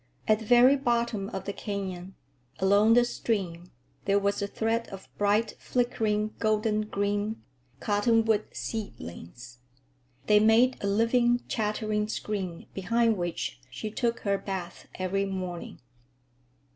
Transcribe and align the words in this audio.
At 0.27 0.39
the 0.39 0.45
very 0.45 0.75
bottom 0.75 1.29
of 1.29 1.45
the 1.45 1.53
canyon, 1.53 2.15
along 2.57 2.95
the 2.95 3.05
stream, 3.05 3.69
there 4.05 4.17
was 4.17 4.41
a 4.41 4.47
thread 4.47 4.87
of 4.87 5.07
bright, 5.19 5.53
flickering, 5.59 6.33
golden 6.39 6.87
green,—cottonwood 6.87 8.45
seedlings. 8.51 9.59
They 10.25 10.39
made 10.39 10.83
a 10.83 10.87
living, 10.87 11.43
chattering 11.47 12.07
screen 12.07 12.65
behind 12.73 13.15
which 13.15 13.59
she 13.69 13.91
took 13.91 14.21
her 14.21 14.39
bath 14.39 14.87
every 14.95 15.25
morning. 15.25 15.79